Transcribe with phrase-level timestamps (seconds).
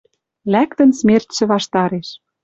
[0.51, 2.07] Лӓктӹн смертьшӹ ваштареш.